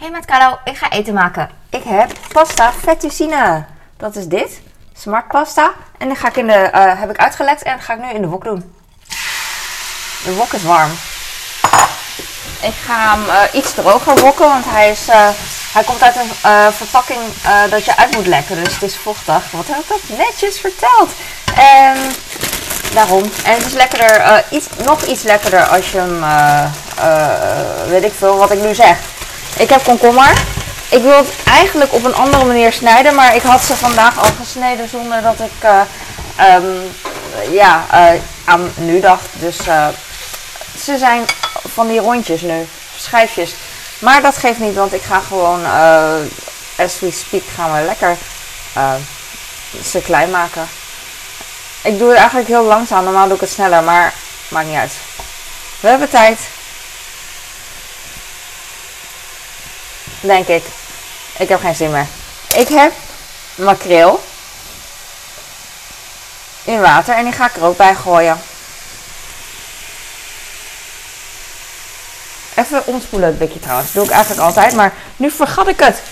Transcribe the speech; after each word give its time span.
Hey 0.00 0.10
met 0.10 0.24
Carlo, 0.24 0.58
ik 0.64 0.76
ga 0.76 0.90
eten 0.90 1.14
maken. 1.14 1.50
Ik 1.70 1.82
heb 1.82 2.10
pasta 2.32 2.72
fettuccine. 2.72 3.64
Dat 3.96 4.16
is 4.16 4.26
dit. 4.26 4.60
Smart 4.96 5.28
pasta. 5.28 5.72
En 5.98 6.08
die 6.08 6.16
ga 6.16 6.28
ik 6.28 6.36
in 6.36 6.46
de, 6.46 6.52
eh, 6.52 7.00
heb 7.00 7.10
ik 7.10 7.16
uitgelekt 7.16 7.62
en 7.62 7.80
ga 7.80 7.94
ik 7.94 8.00
nu 8.00 8.10
in 8.10 8.20
de 8.20 8.28
wok 8.28 8.44
doen. 8.44 8.74
De 10.24 10.34
wok 10.34 10.52
is 10.52 10.62
warm. 10.62 10.90
Ik 12.60 12.74
ga 12.86 13.10
hem 13.10 13.28
eh, 13.28 13.54
iets 13.54 13.74
droger 13.74 14.20
wokken, 14.20 14.48
want 14.48 14.64
hij, 14.68 14.90
is, 14.90 15.08
eh, 15.08 15.28
hij 15.72 15.84
komt 15.84 16.02
uit 16.02 16.16
een 16.16 16.72
verpakking 16.72 17.20
dat 17.70 17.84
je 17.84 17.96
uit 17.96 18.14
moet 18.14 18.26
lekken. 18.26 18.64
Dus 18.64 18.74
het 18.74 18.82
is 18.82 18.96
vochtig. 18.96 19.50
Wat 19.50 19.66
heb 19.66 19.78
ik 19.78 19.88
dat 19.88 20.18
netjes 20.18 20.60
verteld? 20.60 21.10
En 21.54 21.96
daarom. 22.94 23.22
En 23.44 23.54
het 23.54 23.66
is 23.66 23.72
lekkerder, 23.72 24.44
iets, 24.50 24.66
nog 24.84 25.02
iets 25.02 25.22
lekkerder 25.22 25.66
als 25.66 25.90
je 25.92 25.98
hem, 25.98 26.20
weet 27.88 28.04
ik 28.04 28.12
veel 28.12 28.36
wat 28.36 28.50
ik 28.50 28.60
nu 28.60 28.74
zeg. 28.74 29.09
Ik 29.58 29.68
heb 29.68 29.84
komkommer. 29.84 30.32
Ik 30.90 31.02
wil 31.02 31.16
het 31.16 31.28
eigenlijk 31.44 31.92
op 31.92 32.04
een 32.04 32.14
andere 32.14 32.44
manier 32.44 32.72
snijden, 32.72 33.14
maar 33.14 33.34
ik 33.34 33.42
had 33.42 33.62
ze 33.62 33.76
vandaag 33.76 34.18
al 34.18 34.30
gesneden 34.40 34.88
zonder 34.88 35.22
dat 35.22 35.40
ik 35.40 35.52
eh, 35.60 35.80
ehm, 36.36 36.64
ja, 37.50 37.84
eh, 37.90 38.20
aan 38.44 38.72
nu 38.76 39.00
dacht. 39.00 39.26
Dus 39.32 39.58
eh, 39.66 39.88
ze 40.82 40.98
zijn 40.98 41.24
van 41.74 41.88
die 41.88 42.00
rondjes 42.00 42.40
nu, 42.40 42.68
schijfjes. 42.96 43.54
Maar 43.98 44.22
dat 44.22 44.36
geeft 44.36 44.58
niet, 44.58 44.74
want 44.74 44.92
ik 44.92 45.02
ga 45.02 45.20
gewoon, 45.20 45.64
as 46.76 47.00
we 47.00 47.10
speak, 47.10 47.42
gaan 47.54 47.72
we 47.72 47.84
lekker 47.84 48.16
ze 49.84 50.00
klein 50.00 50.30
maken. 50.30 50.68
Ik 51.82 51.98
doe 51.98 52.08
het 52.08 52.18
eigenlijk 52.18 52.48
heel 52.48 52.64
langzaam, 52.64 53.04
normaal 53.04 53.26
doe 53.26 53.34
ik 53.34 53.40
het 53.40 53.50
sneller, 53.50 53.82
maar 53.82 54.12
maakt 54.48 54.66
niet 54.66 54.76
uit. 54.76 54.92
We 55.80 55.88
hebben 55.88 56.10
tijd. 56.10 56.38
Denk 60.20 60.46
ik. 60.46 60.64
Ik 61.38 61.48
heb 61.48 61.60
geen 61.60 61.74
zin 61.74 61.90
meer. 61.90 62.06
Ik 62.56 62.68
heb 62.68 62.92
makreel 63.54 64.22
in 66.64 66.80
water 66.80 67.14
en 67.14 67.24
die 67.24 67.32
ga 67.32 67.46
ik 67.46 67.56
er 67.56 67.64
ook 67.64 67.76
bij 67.76 67.94
gooien. 67.94 68.40
Even 72.54 72.86
omspoelen 72.86 73.28
het 73.28 73.38
blikje 73.38 73.60
trouwens. 73.60 73.92
Dat 73.92 73.96
doe 73.96 74.04
ik 74.04 74.16
eigenlijk 74.16 74.46
altijd, 74.46 74.74
maar 74.74 74.94
nu 75.16 75.30
vergat 75.30 75.68
ik 75.68 75.80
het. 75.80 76.02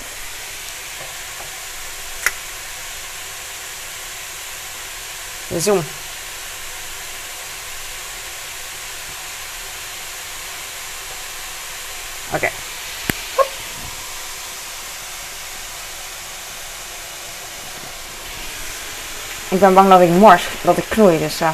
De 5.48 5.60
zoom. 5.60 5.84
Oké. 12.32 12.50
Ik 19.50 19.60
ben 19.60 19.74
bang 19.74 19.88
dat 19.88 20.00
ik 20.00 20.08
mors, 20.08 20.48
dat 20.62 20.76
ik 20.76 20.84
knoei, 20.88 21.18
dus 21.18 21.40
eh, 21.40 21.48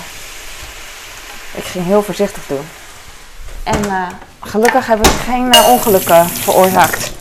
ik 1.55 1.65
ging 1.65 1.87
heel 1.87 2.03
voorzichtig 2.03 2.43
doen. 2.47 2.69
En 3.63 3.85
eh, 3.85 4.07
gelukkig 4.41 4.87
heb 4.87 5.07
ik 5.07 5.13
geen 5.27 5.53
eh, 5.53 5.69
ongelukken 5.69 6.29
veroorzaakt. 6.29 7.13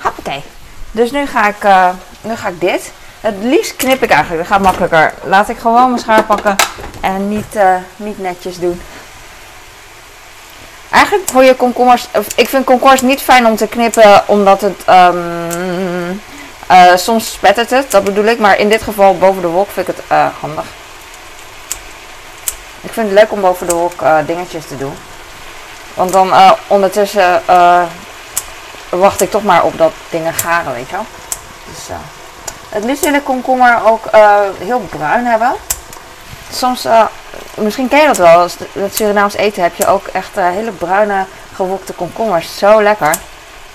Hoppakee. 0.00 0.42
Dus 0.90 1.10
nu 1.10 1.26
ga, 1.26 1.48
ik, 1.48 1.92
nu 2.20 2.36
ga 2.36 2.48
ik 2.48 2.60
dit. 2.60 2.92
Het 3.20 3.34
liefst 3.40 3.76
knip 3.76 4.02
ik 4.02 4.10
eigenlijk, 4.10 4.42
dat 4.42 4.52
gaat 4.52 4.62
makkelijker. 4.62 5.14
Laat 5.22 5.48
ik 5.48 5.58
gewoon 5.58 5.88
mijn 5.88 5.98
schaar 6.00 6.24
pakken 6.24 6.56
en 7.00 7.28
niet, 7.28 7.58
niet 7.96 8.18
netjes 8.18 8.58
doen. 8.58 8.80
Eigenlijk 10.90 11.30
voor 11.30 11.44
je 11.44 11.54
komkommers, 11.54 12.08
ik 12.36 12.48
vind 12.48 12.64
komkommers 12.64 13.00
niet 13.00 13.20
fijn 13.20 13.46
om 13.46 13.56
te 13.56 13.66
knippen 13.66 14.28
omdat 14.28 14.60
het 14.60 14.84
ehm, 14.84 16.12
eh, 16.66 16.96
soms 16.96 17.32
spettert 17.32 17.70
het, 17.70 17.90
dat 17.90 18.04
bedoel 18.04 18.24
ik. 18.24 18.38
Maar 18.38 18.58
in 18.58 18.68
dit 18.68 18.82
geval 18.82 19.18
boven 19.18 19.42
de 19.42 19.48
wok 19.48 19.70
vind 19.70 19.88
ik 19.88 19.94
het 19.96 20.04
eh, 20.08 20.26
handig. 20.40 20.64
Ik 22.80 22.92
vind 22.92 23.06
het 23.06 23.18
leuk 23.18 23.32
om 23.32 23.40
boven 23.40 23.66
de 23.66 23.74
wok 23.74 24.02
eh, 24.02 24.16
dingetjes 24.26 24.66
te 24.66 24.76
doen. 24.76 24.96
Want 25.94 26.12
dan 26.12 26.32
ondertussen 26.66 27.42
wacht 28.88 29.20
ik 29.20 29.30
toch 29.30 29.42
maar 29.42 29.64
op 29.64 29.78
dat 29.78 29.92
dingen 30.10 30.34
garen, 30.34 30.72
weet 30.72 30.88
je 30.88 30.94
wel. 30.94 31.06
Dus, 31.64 31.96
het 32.68 32.84
liefst 32.84 33.04
wil 33.04 33.14
ik 33.14 33.24
komkommer 33.24 33.86
ook 33.86 34.04
heel 34.58 34.80
bruin 34.90 35.26
hebben. 35.26 35.52
Soms, 36.52 36.86
misschien 37.54 37.88
ken 37.88 38.00
je 38.00 38.06
dat 38.06 38.16
wel, 38.16 38.38
als 38.38 38.56
het 38.72 38.94
Surinaams 38.94 39.34
eten 39.34 39.62
heb 39.62 39.74
je 39.74 39.86
ook 39.86 40.06
echt 40.06 40.30
hele 40.34 40.70
bruine 40.70 41.26
gewokte 41.54 41.92
komkommers. 41.92 42.58
Zo 42.58 42.82
lekker. 42.82 43.16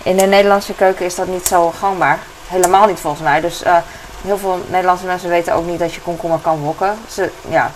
In 0.04 0.18
de 0.18 0.26
Nederlandse 0.26 0.74
keuken 0.74 1.06
is 1.06 1.16
dat 1.16 1.28
niet 1.28 1.48
zo 1.48 1.74
gangbaar. 1.80 2.20
Helemaal 2.50 2.88
niet 2.88 3.00
volgens 3.00 3.24
mij. 3.24 3.42
Dus 3.42 3.64
eh, 3.64 3.78
heel 4.24 4.38
veel 4.38 4.60
Nederlandse 4.68 5.06
mensen 5.06 5.30
weten 5.30 5.54
ook 5.54 5.66
niet 5.66 5.80
dat 5.80 5.94
je 5.94 6.02
komkommer 6.02 6.40
kan 6.40 6.60
wokken. 6.60 6.98
Ze, 7.10 7.32
ja, 7.50 7.72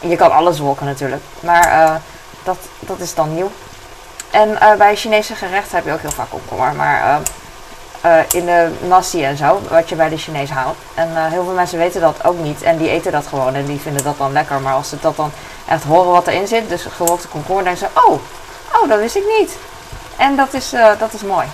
je 0.00 0.16
kan 0.16 0.32
alles 0.32 0.58
wokken 0.58 0.86
natuurlijk. 0.86 1.22
Maar 1.40 1.64
eh, 1.64 1.94
dat, 2.44 2.56
dat 2.80 2.98
is 2.98 3.14
dan 3.14 3.34
nieuw. 3.34 3.50
En 4.30 4.60
eh, 4.60 4.74
bij 4.74 4.96
Chinese 4.96 5.34
gerechten 5.34 5.76
heb 5.76 5.84
je 5.84 5.92
ook 5.92 6.00
heel 6.00 6.10
vaak 6.10 6.30
komkommer. 6.30 6.74
Maar 6.74 7.20
in 8.32 8.46
de 8.46 8.70
nasi 8.88 9.24
en 9.24 9.36
zo, 9.36 9.60
wat 9.68 9.88
je 9.88 9.94
bij 9.94 10.08
de 10.08 10.16
Chinees 10.16 10.50
haalt. 10.50 10.76
En 10.94 11.30
heel 11.30 11.44
veel 11.44 11.54
mensen 11.54 11.78
weten 11.78 12.00
dat 12.00 12.24
ook 12.24 12.38
niet. 12.38 12.62
En 12.62 12.76
die 12.76 12.90
eten 12.90 13.12
dat 13.12 13.26
gewoon 13.26 13.54
en 13.54 13.64
die 13.64 13.80
vinden 13.80 14.04
dat 14.04 14.18
dan 14.18 14.32
lekker. 14.32 14.60
Maar 14.60 14.74
als 14.74 14.88
ze 14.88 14.96
dat 15.00 15.16
dan 15.16 15.30
echt 15.68 15.84
horen 15.84 16.10
wat 16.10 16.26
erin 16.26 16.46
zit, 16.46 16.68
dus 16.68 16.84
gewokte 16.84 17.28
komkommer, 17.28 17.64
denken 17.64 17.88
ze, 17.94 18.00
oh, 18.06 18.20
oh, 18.72 18.88
dat 18.88 18.98
wist 18.98 19.16
ik 19.16 19.24
niet. 19.38 19.56
En 20.16 20.36
dat 20.36 20.54
is, 20.54 20.74
dat 20.98 21.12
is 21.12 21.22
mooi. 21.22 21.46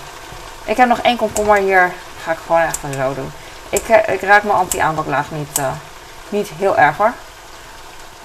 Ik 0.65 0.77
heb 0.77 0.89
nog 0.89 0.99
één 0.99 1.17
komkommer 1.17 1.57
hier. 1.57 1.93
Ga 2.25 2.33
ik 2.33 2.39
gewoon 2.47 2.61
even 2.61 3.03
zo 3.03 3.15
doen. 3.15 3.31
Ik, 3.69 3.89
eh, 3.89 4.15
ik 4.15 4.21
raak 4.21 4.43
mijn 4.43 4.57
anti-aanbaklaag 4.57 5.27
niet, 5.31 5.59
eh, 5.59 5.65
niet 6.29 6.51
heel 6.59 6.77
erg 6.77 6.97
hoor. 6.97 7.13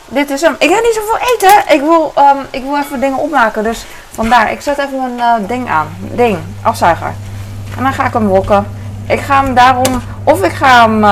Dit 0.05 0.29
is 0.29 0.41
hem. 0.41 0.55
Ik 0.59 0.69
heb 0.69 0.83
niet 0.83 0.93
zoveel 0.93 1.17
eten. 1.33 1.73
Ik 1.75 1.81
wil, 1.81 2.11
ehm, 2.15 2.37
ik 2.49 2.63
wil 2.63 2.77
even 2.77 2.99
dingen 2.99 3.17
opmaken. 3.17 3.63
Dus 3.63 3.85
vandaar. 4.11 4.51
Ik 4.51 4.61
zet 4.61 4.77
even 4.77 5.15
mijn 5.15 5.41
eh, 5.41 5.47
ding 5.47 5.69
aan. 5.69 5.87
Ding. 5.99 6.37
Afzuiger. 6.61 7.13
En 7.77 7.83
dan 7.83 7.93
ga 7.93 8.05
ik 8.05 8.13
hem 8.13 8.27
wokken. 8.27 8.67
Ik 9.07 9.19
ga 9.19 9.43
hem 9.43 9.53
daarom, 9.53 10.01
of 10.23 10.43
ik 10.43 10.51
ga 10.51 10.89
hem 10.89 11.03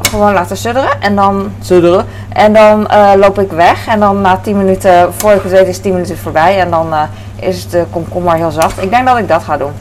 gewoon 0.00 0.32
laten 0.32 0.56
sudderen 0.56 1.00
en 1.00 1.16
dan 1.16 1.52
sudderen. 1.60 2.06
En 2.28 2.52
dan 2.52 2.88
loop 3.18 3.38
ik 3.38 3.52
weg 3.52 3.86
en 3.86 4.00
dan 4.00 4.20
na 4.20 4.36
10 4.36 4.56
minuten, 4.56 5.14
voor 5.14 5.32
ik 5.32 5.42
het 5.42 5.68
is 5.68 5.80
10 5.80 5.92
minuten 5.92 6.18
voorbij 6.18 6.60
en 6.60 6.70
dan 6.70 6.94
is 7.36 7.68
de 7.68 7.84
komkommer 7.90 8.34
heel 8.34 8.50
zacht. 8.50 8.82
Ik 8.82 8.90
denk 8.90 9.06
dat 9.06 9.18
ik 9.18 9.28
dat 9.28 9.42
ga 9.42 9.56
doen. 9.56 9.72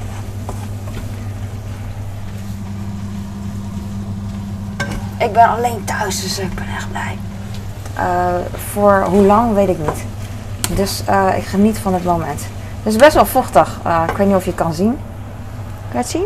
Ik 5.25 5.33
ben 5.33 5.49
alleen 5.49 5.83
thuis, 5.83 6.21
dus 6.21 6.39
ik 6.39 6.55
ben 6.55 6.67
echt 6.75 6.91
blij. 6.91 7.17
Eh, 7.93 8.05
voor 8.71 9.05
hoe 9.09 9.25
lang 9.25 9.53
weet 9.53 9.69
ik 9.69 9.77
niet. 9.77 10.05
Dus 10.77 11.03
eh, 11.05 11.37
ik 11.37 11.45
geniet 11.45 11.77
van 11.77 11.93
het 11.93 12.03
moment. 12.03 12.41
Het 12.83 12.93
is 12.93 12.95
best 12.95 13.13
wel 13.13 13.25
vochtig. 13.25 13.79
Eh, 13.83 14.03
ik 14.09 14.17
weet 14.17 14.27
niet 14.27 14.35
of 14.35 14.43
je 14.43 14.49
het 14.49 14.59
kan 14.59 14.73
zien. 14.73 14.99
Kan 15.89 15.91
je 15.91 15.97
het 15.97 16.09
zien? 16.09 16.25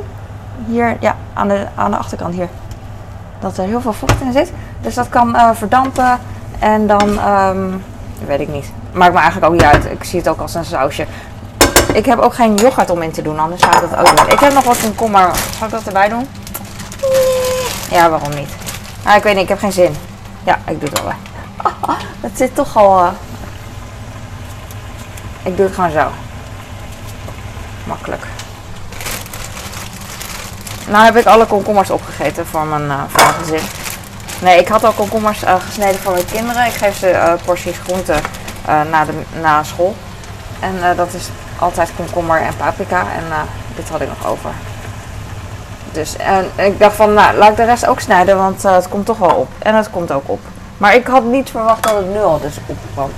Hier, 0.67 0.97
ja, 0.99 1.15
aan 1.33 1.47
de, 1.47 1.67
aan 1.75 1.91
de 1.91 1.97
achterkant 1.97 2.33
hier. 2.33 2.47
Dat 3.39 3.57
er 3.57 3.63
heel 3.63 3.81
veel 3.81 3.93
vocht 3.93 4.21
in 4.21 4.31
zit. 4.31 4.51
Dus 4.81 4.93
dat 4.93 5.09
kan 5.09 5.35
verdampen. 5.53 6.19
En 6.59 6.88
dan, 6.88 7.19
ehm, 7.19 7.67
weet 8.25 8.39
ik 8.39 8.47
niet. 8.47 8.71
Maakt 8.91 9.13
me 9.13 9.19
eigenlijk 9.19 9.51
ook 9.51 9.59
niet 9.59 9.69
uit. 9.73 9.85
Ik 9.85 10.03
zie 10.03 10.19
het 10.19 10.27
ook 10.27 10.39
als 10.39 10.55
een 10.55 10.65
sausje. 10.65 11.05
Ik 11.93 12.05
heb 12.05 12.19
ook 12.19 12.33
geen 12.33 12.55
yoghurt 12.55 12.89
om 12.89 13.01
in 13.01 13.11
te 13.11 13.21
doen, 13.21 13.39
anders 13.39 13.61
zou 13.61 13.75
ik 13.75 13.89
dat 13.89 13.99
ook 13.99 14.17
doen. 14.17 14.29
Ik 14.29 14.39
heb 14.39 14.53
nog 14.53 14.63
wat 14.63 14.79
komkommer. 14.81 15.29
Zal 15.57 15.67
ik 15.67 15.73
dat 15.73 15.83
erbij 15.83 16.09
doen? 16.09 16.27
Ja, 17.91 18.09
waarom 18.09 18.35
niet? 18.35 18.69
Ah, 19.03 19.15
ik 19.15 19.23
weet 19.23 19.33
niet, 19.33 19.43
ik 19.43 19.49
heb 19.49 19.59
geen 19.59 19.71
zin. 19.71 19.95
Ja, 20.43 20.59
ik 20.67 20.79
doe 20.79 20.89
het 20.89 21.01
wel. 21.03 21.11
Het 22.21 22.37
zit 22.41 22.55
toch 22.55 22.77
al. 22.77 22.99
eh, 22.99 23.07
Ik 25.43 25.57
doe 25.57 25.65
het 25.65 25.75
gewoon 25.75 25.91
zo. 25.91 26.07
Makkelijk. 27.83 28.23
Nou 30.88 31.06
heb 31.06 31.15
ik 31.15 31.25
alle 31.25 31.45
komkommers 31.45 31.89
opgegeten 31.89 32.45
voor 32.47 32.65
mijn, 32.65 32.88
mijn 32.88 33.33
gezin. 33.39 33.62
Nee, 34.41 34.59
ik 34.59 34.68
had 34.68 34.83
al 34.83 34.91
komkommers 34.91 35.44
eh, 35.44 35.56
gesneden 35.65 36.00
voor 36.01 36.12
mijn 36.13 36.25
kinderen. 36.25 36.65
Ik 36.65 36.74
geef 36.74 36.97
ze 36.97 37.35
porties 37.45 37.77
groente 37.83 38.13
na, 38.89 39.06
de, 39.06 39.12
na 39.41 39.63
school. 39.63 39.95
En 40.59 40.95
dat 40.95 41.13
is 41.13 41.24
altijd 41.59 41.89
komkommer 41.95 42.41
en 42.41 42.56
paprika. 42.57 43.00
En 43.00 43.24
dit 43.75 43.89
had 43.89 44.01
ik 44.01 44.07
nog 44.07 44.27
over. 44.31 44.50
Dus 45.91 46.18
en 46.18 46.45
ik 46.56 46.80
dacht 46.80 46.95
van, 46.95 47.13
nou, 47.13 47.38
laat 47.38 47.50
ik 47.50 47.56
de 47.56 47.63
rest 47.63 47.88
ook 47.88 48.00
snijden, 48.00 48.38
want 48.38 48.65
eh, 48.65 48.74
het 48.74 48.89
komt 48.89 49.06
toch 49.06 49.18
wel 49.18 49.30
op. 49.30 49.47
En 49.59 49.75
het 49.75 49.89
komt 49.89 50.12
ook 50.12 50.24
op. 50.30 50.39
Maar 50.77 50.95
ik 50.95 51.07
had 51.07 51.24
niet 51.24 51.50
verwacht 51.50 51.83
dat 51.83 51.95
het 51.95 52.13
nu 52.13 52.19
al 52.19 52.39
dus 52.39 52.57
opkwam. 52.65 53.09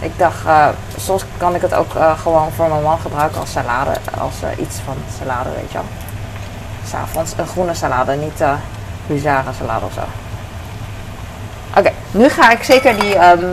Ik 0.00 0.18
dacht, 0.18 0.46
eh, 0.46 0.68
soms 0.96 1.24
kan 1.36 1.54
ik 1.54 1.60
het 1.60 1.74
ook 1.74 1.94
eh, 1.94 2.18
gewoon 2.18 2.52
voor 2.52 2.68
mijn 2.68 2.82
man 2.82 2.98
gebruiken 2.98 3.40
als 3.40 3.52
salade. 3.52 3.90
Als 4.20 4.34
iets 4.58 4.76
van 4.84 4.94
salade, 5.18 5.48
weet 5.56 5.72
je 5.72 5.78
wel. 5.78 5.86
S'avonds 6.88 7.32
een 7.36 7.46
groene 7.46 7.74
salade, 7.74 8.12
niet 8.12 8.40
uh, 8.40 9.38
salade 9.58 9.84
of 9.84 9.92
zo. 9.92 10.00
Oké, 11.78 11.90
nu 12.10 12.28
ga 12.28 12.50
ik 12.50 12.62
zeker 12.62 13.00
die 13.00 13.14
ehm, 13.14 13.44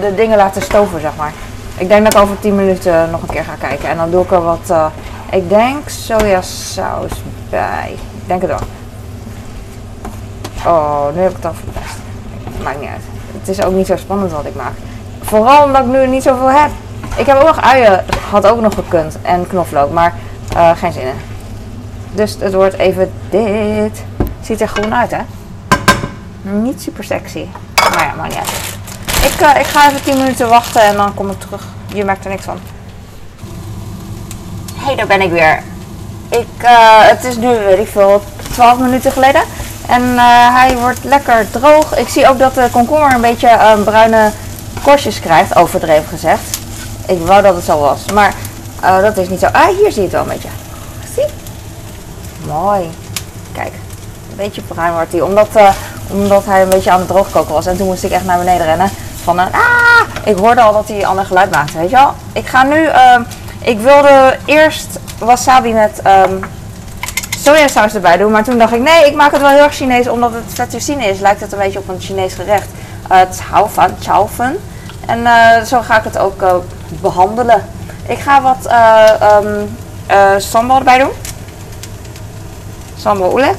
de, 0.00 0.12
dingen 0.16 0.36
laten 0.36 0.62
stoven, 0.62 1.00
zeg 1.00 1.16
maar. 1.16 1.32
Ik 1.78 1.88
denk 1.88 2.04
dat 2.04 2.14
ik 2.14 2.20
over 2.20 2.38
10 2.38 2.54
minuten 2.54 3.10
nog 3.10 3.22
een 3.22 3.28
keer 3.28 3.44
ga 3.44 3.54
kijken. 3.68 3.88
En 3.88 3.96
dan 3.96 4.10
doe 4.10 4.22
ik 4.22 4.30
er 4.30 4.42
wat, 4.42 4.72
Ik 5.30 5.48
denk 5.48 5.88
sojasaus 5.88 7.12
bij. 7.50 7.92
Ik 7.92 8.26
denk 8.26 8.40
het 8.42 8.50
wel. 8.50 8.60
Oh, 10.66 11.14
nu 11.14 11.20
heb 11.20 11.30
ik 11.30 11.36
het 11.36 11.44
al 11.44 11.54
verpest. 11.54 11.96
Maakt 12.62 12.80
niet 12.80 12.88
uit. 12.88 13.02
Het 13.38 13.48
is 13.48 13.62
ook 13.62 13.72
niet 13.72 13.86
zo 13.86 13.96
spannend 13.96 14.32
wat 14.32 14.44
ik 14.44 14.54
maak. 14.54 14.72
Vooral 15.22 15.64
omdat 15.64 15.84
ik 15.84 15.90
nu 15.90 16.06
niet 16.06 16.22
zoveel 16.22 16.50
heb. 16.50 16.70
Ik 17.16 17.26
heb 17.26 17.36
ook 17.36 17.46
nog 17.46 17.60
uien. 17.60 18.04
Had 18.30 18.46
ook 18.46 18.60
nog 18.60 18.74
gekund. 18.74 19.18
En 19.22 19.46
knoflook. 19.46 19.92
Maar 19.92 20.14
uh, 20.56 20.70
geen 20.76 20.92
zin 20.92 21.02
in. 21.02 21.14
Dus 22.12 22.36
het 22.40 22.54
wordt 22.54 22.74
even 22.74 23.12
dit. 23.30 24.04
Ziet 24.40 24.60
er 24.60 24.68
groen 24.68 24.94
uit, 24.94 25.10
hè? 25.10 25.20
Niet 26.42 26.82
super 26.82 27.04
sexy. 27.04 27.46
Maar 27.74 28.04
ja, 28.04 28.14
maakt 28.16 28.28
niet 28.28 28.38
uit. 28.38 28.76
Ik, 29.32 29.40
uh, 29.40 29.60
ik 29.60 29.66
ga 29.66 29.88
even 29.88 30.02
10 30.02 30.16
minuten 30.16 30.48
wachten 30.48 30.82
en 30.82 30.96
dan 30.96 31.14
kom 31.14 31.30
ik 31.30 31.40
terug. 31.40 31.64
Je 31.86 32.04
merkt 32.04 32.24
er 32.24 32.30
niks 32.30 32.44
van. 32.44 32.58
Hey, 34.86 34.96
daar 34.96 35.06
ben 35.06 35.20
ik 35.20 35.30
weer. 35.30 35.62
Ik, 36.28 36.46
uh, 36.62 36.98
het 36.98 37.24
is 37.24 37.36
nu, 37.36 37.48
weet 37.48 37.78
ik 37.78 37.88
veel, 37.88 38.22
12 38.52 38.78
minuten 38.78 39.12
geleden. 39.12 39.42
En 39.88 40.02
uh, 40.02 40.54
hij 40.54 40.76
wordt 40.76 41.04
lekker 41.04 41.50
droog. 41.50 41.96
Ik 41.96 42.08
zie 42.08 42.28
ook 42.28 42.38
dat 42.38 42.54
de 42.54 42.68
komkommer 42.72 43.14
een 43.14 43.20
beetje 43.20 43.58
bruine 43.84 44.30
korstjes 44.82 45.20
krijgt, 45.20 45.56
overdreven 45.56 46.08
gezegd. 46.08 46.58
Ik 47.06 47.18
wou 47.26 47.42
dat 47.42 47.54
het 47.54 47.64
zo 47.64 47.78
was, 47.78 48.04
maar 48.14 48.34
dat 48.80 49.16
is 49.16 49.28
niet 49.28 49.40
zo. 49.40 49.46
Ah, 49.46 49.66
hier 49.66 49.92
zie 49.92 49.94
je 49.94 50.00
het 50.00 50.12
wel 50.12 50.22
een 50.22 50.28
beetje. 50.28 50.48
Zie? 51.14 51.26
Mooi. 52.46 52.90
Kijk, 53.52 53.72
een 54.30 54.36
beetje 54.36 54.62
bruin 54.62 54.92
wordt 54.92 55.12
hij. 55.12 55.20
Omdat, 55.20 55.48
omdat 56.10 56.44
hij 56.44 56.62
een 56.62 56.68
beetje 56.68 56.90
aan 56.90 56.98
het 56.98 57.08
droogkoken 57.08 57.54
was. 57.54 57.66
En 57.66 57.76
toen 57.76 57.86
moest 57.86 58.04
ik 58.04 58.10
echt 58.10 58.24
naar 58.24 58.38
beneden 58.38 58.66
rennen. 58.66 58.90
Van 59.24 59.38
een 59.38 59.52
ah! 59.52 60.24
Ik 60.24 60.36
hoorde 60.36 60.60
al 60.60 60.72
dat 60.72 60.88
hij 60.88 60.96
een 60.96 61.06
ander 61.06 61.24
geluid 61.24 61.50
maakte, 61.50 61.78
weet 61.78 61.90
je 61.90 61.96
wel. 61.96 62.14
Ik 62.32 62.46
ga 62.46 62.62
nu... 62.62 62.88
Uh, 63.62 63.68
ik 63.68 63.78
wilde 63.78 64.36
eerst 64.44 64.98
wasabi 65.18 65.72
met 65.72 66.00
um, 66.06 66.40
sojasaus 67.38 67.94
erbij 67.94 68.16
doen. 68.16 68.30
Maar 68.30 68.44
toen 68.44 68.58
dacht 68.58 68.72
ik, 68.72 68.80
nee, 68.80 69.06
ik 69.06 69.14
maak 69.14 69.32
het 69.32 69.40
wel 69.40 69.50
heel 69.50 69.62
erg 69.62 69.74
Chinees. 69.74 70.08
Omdat 70.08 70.32
het 70.32 70.54
fettuccine 70.54 71.06
is, 71.06 71.18
lijkt 71.18 71.40
het 71.40 71.52
een 71.52 71.58
beetje 71.58 71.78
op 71.78 71.88
een 71.88 72.00
Chinees 72.00 72.34
gerecht. 72.34 72.68
Uh, 73.12 73.18
het 73.18 73.42
van 73.66 73.90
chaufen. 74.00 74.58
En 75.06 75.18
uh, 75.18 75.62
zo 75.62 75.80
ga 75.80 75.98
ik 75.98 76.04
het 76.04 76.18
ook 76.18 76.42
uh, 76.42 76.54
behandelen. 77.00 77.64
Ik 78.06 78.18
ga 78.18 78.42
wat 78.42 78.72
um, 79.44 79.76
sambal 80.40 80.78
erbij 80.78 80.98
doen. 80.98 81.10
Sambal 82.98 83.32
oelek. 83.32 83.56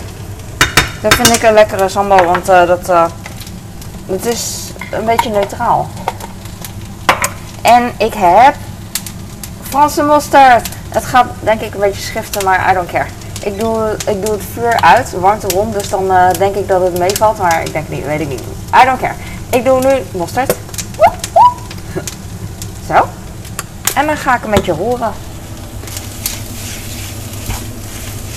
Dat 1.01 1.15
vind 1.15 1.35
ik 1.35 1.43
een 1.43 1.53
lekkere 1.53 1.89
sambal, 1.89 2.25
want 2.25 2.45
dat, 2.45 3.11
het 4.05 4.25
is 4.25 4.71
een 4.91 5.05
beetje 5.05 5.29
neutraal. 5.29 5.87
En 7.61 7.91
ik 7.97 8.13
heb 8.13 8.55
Franse 9.69 10.03
mosterd. 10.03 10.69
Het 10.89 11.05
gaat 11.05 11.25
denk 11.39 11.61
ik 11.61 11.73
een 11.73 11.79
beetje 11.79 12.01
schiften, 12.01 12.45
maar 12.45 12.71
I 12.71 12.73
don't 12.73 12.91
care. 12.91 13.05
Ik 13.41 13.59
doe, 13.59 13.95
ik 14.07 14.25
doe 14.25 14.35
het 14.35 14.43
vuur 14.53 14.81
uit, 14.81 15.11
warmte 15.11 15.47
rond, 15.47 15.73
dus 15.73 15.89
dan 15.89 16.11
uh, 16.11 16.29
denk 16.31 16.55
ik 16.55 16.67
dat 16.67 16.81
het 16.81 16.97
meevalt, 16.97 17.37
maar 17.37 17.61
ik 17.61 17.73
denk 17.73 17.89
niet, 17.89 18.05
weet 18.05 18.19
ik 18.19 18.27
niet. 18.27 18.41
I 18.81 18.85
don't 18.85 18.99
care. 18.99 19.13
Ik 19.49 19.65
doe 19.65 19.79
nu 19.79 20.19
mosterd. 20.19 20.53
Zo. 22.89 23.07
En 23.95 24.05
dan 24.05 24.17
ga 24.17 24.35
ik 24.35 24.43
een 24.43 24.51
beetje 24.51 24.71
roeren. 24.71 25.11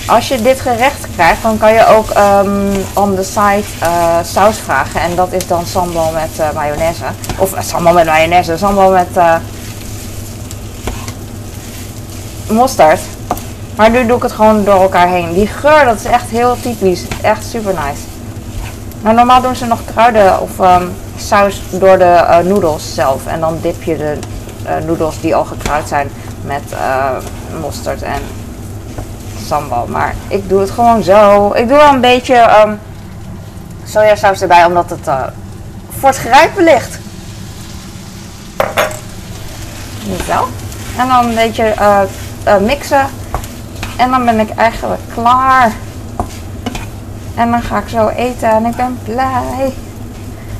Als 0.07 0.27
je 0.27 0.41
dit 0.41 0.59
gerecht 0.59 1.07
krijgt, 1.15 1.41
dan 1.41 1.57
kan 1.57 1.73
je 1.73 1.87
ook 1.87 2.09
um, 2.17 2.85
on 2.93 3.15
the 3.15 3.23
side 3.23 3.63
uh, 3.83 4.17
saus 4.23 4.57
vragen. 4.57 5.01
En 5.01 5.15
dat 5.15 5.31
is 5.31 5.47
dan 5.47 5.65
sambal 5.65 6.11
met 6.11 6.29
uh, 6.39 6.51
mayonaise. 6.51 7.03
Of 7.37 7.53
sambal 7.59 7.93
met 7.93 8.05
mayonaise, 8.05 8.57
sambal 8.57 8.91
met 8.91 9.17
mosterd. 12.53 12.99
Maar 13.75 13.89
nu 13.89 14.05
doe 14.05 14.17
ik 14.17 14.23
het 14.23 14.31
gewoon 14.31 14.63
door 14.63 14.81
elkaar 14.81 15.07
heen. 15.07 15.33
Die 15.33 15.47
geur, 15.47 15.85
dat 15.85 15.95
is 15.95 16.05
echt 16.05 16.29
heel 16.29 16.57
typisch. 16.61 17.03
Echt 17.21 17.45
super 17.45 17.73
nice. 17.73 18.01
Maar 19.01 19.13
normaal 19.13 19.41
doen 19.41 19.55
ze 19.55 19.65
nog 19.65 19.79
kruiden 19.93 20.41
of 20.41 20.59
um, 20.59 20.91
saus 21.17 21.61
door 21.71 21.97
de 21.97 22.41
noedels 22.43 22.93
zelf. 22.93 23.25
En 23.25 23.39
dan 23.39 23.57
dip 23.61 23.83
je 23.83 23.97
de 23.97 24.17
noedels 24.85 25.21
die 25.21 25.35
al 25.35 25.45
gekruid 25.45 25.87
zijn 25.87 26.09
met 26.45 26.63
mosterd 27.61 28.01
en 28.01 28.21
sambal. 29.45 29.87
Maar 29.87 30.15
ik 30.27 30.49
doe 30.49 30.59
het 30.59 30.71
gewoon 30.71 31.03
zo. 31.03 31.51
Ik 31.53 31.67
doe 31.67 31.77
wel 31.77 31.93
een 31.93 32.01
beetje 32.01 32.61
um, 32.65 32.79
sojasaus 33.85 34.41
erbij, 34.41 34.65
omdat 34.65 34.89
het 34.89 35.07
uh, 35.07 35.23
voor 35.99 36.09
het 36.09 36.17
gerijpen 36.17 36.63
ligt. 36.63 36.99
Niet 40.05 40.23
zo. 40.27 40.47
En 40.97 41.07
dan 41.07 41.25
een 41.25 41.35
beetje 41.35 41.73
uh, 42.59 42.67
mixen. 42.67 43.05
En 43.97 44.09
dan 44.09 44.25
ben 44.25 44.39
ik 44.39 44.49
eigenlijk 44.49 45.01
klaar. 45.13 45.71
En 47.35 47.51
dan 47.51 47.61
ga 47.61 47.77
ik 47.77 47.87
zo 47.87 48.07
eten 48.07 48.49
en 48.49 48.65
ik 48.65 48.75
ben 48.75 48.99
blij. 49.03 49.73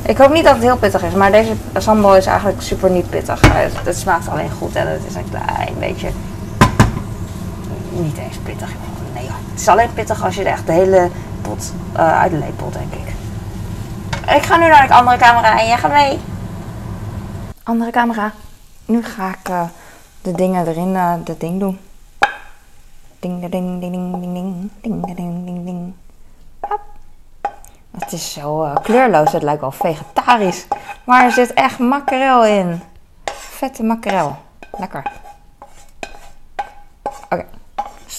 Ik 0.02 0.16
hoop 0.16 0.32
niet 0.32 0.44
dat 0.44 0.54
het 0.54 0.62
heel 0.62 0.76
pittig 0.76 1.02
is, 1.02 1.12
maar 1.12 1.32
deze 1.32 1.52
sambal 1.76 2.16
is 2.16 2.26
eigenlijk 2.26 2.62
super 2.62 2.90
niet 2.90 3.10
pittig. 3.10 3.40
Het, 3.40 3.72
het 3.84 3.98
smaakt 3.98 4.28
alleen 4.28 4.50
goed 4.58 4.76
en 4.76 4.90
het 4.90 5.00
is 5.08 5.14
een 5.14 5.30
klein 5.30 5.74
beetje 5.78 6.08
niet 7.90 8.18
eens 8.18 8.36
pittig. 8.36 8.68
Nee, 9.14 9.26
het 9.50 9.60
is 9.60 9.68
alleen 9.68 9.92
pittig 9.94 10.24
als 10.24 10.34
je 10.34 10.44
echt 10.44 10.66
de 10.66 10.72
hele 10.72 11.10
pot 11.42 11.72
uh, 11.96 12.20
uitlepelt, 12.20 12.72
denk 12.72 12.92
ik. 12.92 13.14
Ik 14.36 14.42
ga 14.42 14.56
nu 14.56 14.68
naar 14.68 14.86
de 14.86 14.94
andere 14.94 15.16
camera 15.16 15.60
en 15.60 15.66
jij 15.66 15.78
gaat 15.78 15.92
mee. 15.92 16.20
Andere 17.62 17.90
camera. 17.90 18.32
Nu 18.84 19.04
ga 19.04 19.28
ik 19.28 19.50
de 20.22 20.32
dingen 20.32 20.66
erin, 20.66 20.94
uh, 20.94 21.14
de 21.24 21.36
ding 21.36 21.60
doen. 21.60 21.78
Ding, 23.20 23.40
ding, 23.40 23.50
ding, 23.50 23.80
ding, 23.80 24.12
ding, 24.12 24.32
ding, 24.32 24.70
ding, 24.80 25.16
ding, 25.16 25.44
ding, 25.44 25.64
ding. 25.64 25.94
Het 27.90 28.12
is 28.12 28.32
zo 28.32 28.72
kleurloos, 28.82 29.32
het 29.32 29.42
lijkt 29.42 29.60
wel 29.60 29.70
vegetarisch. 29.70 30.66
Maar 31.04 31.24
er 31.24 31.32
zit 31.32 31.52
echt 31.52 31.78
makrel 31.78 32.44
in. 32.44 32.82
Vette 33.34 33.82
makrel. 33.82 34.36
Lekker. 34.70 35.12
Oké 37.30 37.44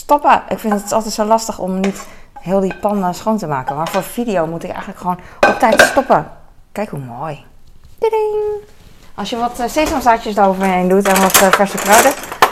stoppen. 0.03 0.43
Ik 0.49 0.59
vind 0.59 0.73
het 0.73 0.91
altijd 0.91 1.13
zo 1.13 1.25
lastig 1.25 1.59
om 1.59 1.79
niet 1.79 2.07
heel 2.39 2.59
die 2.59 2.75
pan 2.75 3.03
eh, 3.03 3.13
schoon 3.13 3.37
te 3.37 3.47
maken. 3.47 3.75
Maar 3.75 3.87
voor 3.87 4.03
video 4.03 4.47
moet 4.47 4.63
ik 4.63 4.69
eigenlijk 4.69 4.99
gewoon 4.99 5.19
op 5.49 5.59
tijd 5.59 5.81
stoppen. 5.81 6.31
Kijk 6.71 6.89
hoe 6.89 6.99
mooi. 6.99 7.45
Ding. 7.99 8.43
Als 9.15 9.29
je 9.29 9.37
wat 9.37 9.59
uh, 9.59 9.67
sesamzaadjes 9.67 10.35
eroverheen 10.35 10.87
doet 10.87 11.07
en 11.07 11.21
wat 11.21 11.41
uh, 11.41 11.51
verse 11.51 11.77
kruiden, 11.77 12.11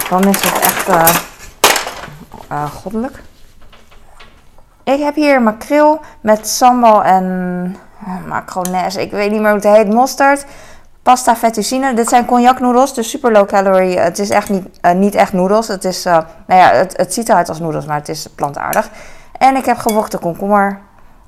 dan 0.10 0.28
is 0.28 0.44
het 0.44 0.60
echt 0.60 0.88
uh, 2.52 2.72
goddelijk. 2.72 3.22
Ik 4.84 5.00
heb 5.00 5.16
hier 5.16 5.42
makreel 5.42 6.00
met 6.22 6.48
sambal 6.48 7.04
en 7.04 7.76
macronaise. 8.28 9.02
Ik 9.02 9.12
weet 9.12 9.32
niet 9.32 9.42
meer 9.42 9.52
hoe 9.52 9.60
het 9.60 9.76
heet. 9.76 9.94
Mosterd. 9.94 10.46
Pasta 11.04 11.36
fettuccine. 11.36 11.94
Dit 11.94 12.10
zijn 12.10 12.26
cognac 12.26 12.60
noedels, 12.60 12.94
dus 12.94 13.10
super 13.10 13.32
low 13.32 13.48
calorie. 13.48 14.00
Het 14.00 14.20
is 14.20 14.30
echt 14.30 14.50
niet, 14.50 14.94
niet 14.96 15.16
echt 15.16 15.34
noedels. 15.34 15.68
Het, 15.68 15.86
is, 15.86 16.06
uh, 16.06 16.18
nou 16.48 16.62
ja, 16.62 16.70
het, 16.70 16.98
het, 16.98 17.14
ziet 17.14 17.30
eruit 17.30 17.50
als 17.50 17.60
noedels, 17.60 17.86
maar 17.86 17.98
het 17.98 18.10
is 18.10 18.28
plantaardig. 18.36 18.90
En 19.38 19.56
ik 19.56 19.66
heb 19.66 19.78
gevochten 19.78 20.20
komkommer. 20.20 20.80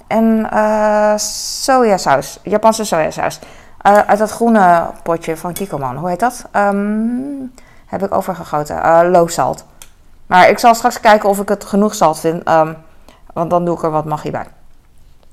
En 0.08 0.50
uh, 0.54 1.14
sojasaus, 1.18 2.40
Japanse 2.44 2.84
sojasaus. 2.84 3.40
Uit 3.84 4.18
dat 4.18 4.32
groene 4.32 4.86
potje 5.04 5.38
van 5.38 5.54
Kikoman. 5.54 5.98
Hoe 5.98 6.10
heet 6.10 6.20
dat? 6.20 6.46
Um, 6.56 7.54
heb 7.86 8.04
ik 8.04 8.14
overgegoten. 8.14 9.32
salt. 9.32 9.66
Maar 10.28 10.50
ik 10.50 10.60
zal 10.60 10.76
straks 10.76 11.00
kijken 11.00 11.30
of 11.30 11.40
ik 11.40 11.50
het 11.50 11.66
genoeg 11.66 11.96
salt 11.96 12.20
vind. 12.20 12.50
Um, 12.50 12.76
want 13.34 13.50
dan 13.50 13.66
doe 13.66 13.76
ik 13.76 13.84
er 13.84 13.92
wat 13.92 14.06
magie 14.06 14.32
bij. 14.32 14.48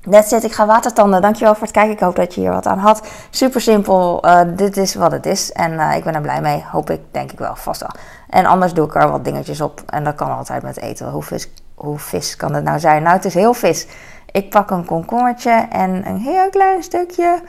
That's 0.09 0.31
it. 0.31 0.43
Ik 0.43 0.51
ga 0.51 0.65
watertanden. 0.65 1.21
Dankjewel 1.21 1.53
voor 1.53 1.63
het 1.63 1.71
kijken. 1.71 1.93
Ik 1.93 1.99
hoop 1.99 2.15
dat 2.15 2.33
je 2.35 2.41
hier 2.41 2.51
wat 2.51 2.65
aan 2.65 2.77
had. 2.77 3.07
Super 3.29 3.61
simpel. 3.61 4.25
Uh, 4.25 4.41
dit 4.55 4.77
is 4.77 4.95
wat 4.95 5.11
het 5.11 5.25
is. 5.25 5.51
En 5.51 5.71
uh, 5.71 5.95
ik 5.95 6.03
ben 6.03 6.15
er 6.15 6.21
blij 6.21 6.41
mee. 6.41 6.65
Hoop 6.71 6.89
ik, 6.89 7.01
denk 7.11 7.31
ik 7.31 7.39
wel, 7.39 7.55
vast 7.55 7.81
wel. 7.81 7.91
En 8.29 8.45
anders 8.45 8.73
doe 8.73 8.85
ik 8.85 8.95
er 8.95 9.11
wat 9.11 9.23
dingetjes 9.23 9.61
op. 9.61 9.81
En 9.85 10.03
dat 10.03 10.15
kan 10.15 10.37
altijd 10.37 10.63
met 10.63 10.77
eten. 10.77 11.09
Hoe 11.09 11.23
vis, 11.23 11.49
hoe 11.75 11.99
vis 11.99 12.35
kan 12.35 12.53
het 12.53 12.63
nou 12.63 12.79
zijn? 12.79 13.03
Nou, 13.03 13.15
het 13.15 13.25
is 13.25 13.33
heel 13.33 13.53
vis. 13.53 13.87
Ik 14.31 14.49
pak 14.49 14.69
een 14.69 14.85
komkommertje 14.85 15.67
en 15.69 16.07
een 16.07 16.17
heel 16.17 16.49
klein 16.49 16.83
stukje 16.83 17.41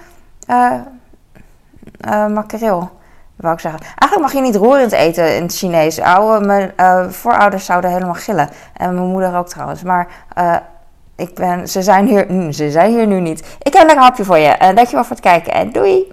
uh, 0.49 2.27
makreel. 2.27 2.91
Wou 3.37 3.55
ik 3.55 3.61
zeggen. 3.61 3.81
Eigenlijk 3.81 4.21
mag 4.21 4.33
je 4.33 4.41
niet 4.41 4.57
roerend 4.57 4.93
eten 4.93 5.37
in 5.37 5.43
het 5.43 5.57
Chinees. 5.57 6.01
Oude, 6.01 6.47
mijn 6.47 6.73
voorouders 7.13 7.65
zouden 7.65 7.91
helemaal 7.91 8.15
gillen. 8.15 8.49
En 8.77 8.95
mijn 8.95 9.07
moeder 9.07 9.37
ook 9.37 9.49
trouwens. 9.49 9.83
Maar 9.83 10.09
ik 11.17 11.35
ben, 11.35 11.69
ze, 11.69 11.83
zijn 11.83 12.07
hier, 12.07 12.27
mm, 12.29 12.53
ze 12.53 12.71
zijn 12.71 12.91
hier 12.93 13.07
nu 13.07 13.21
niet. 13.21 13.57
Ik 13.63 13.73
heb 13.73 13.81
een 13.81 13.87
lekker 13.87 14.05
hapje 14.05 14.25
voor 14.25 14.39
je. 14.39 14.49
Uh, 14.49 14.75
dankjewel 14.75 15.05
voor 15.05 15.17
het 15.17 15.25
kijken 15.25 15.53
en 15.53 15.73
doei! 15.73 16.13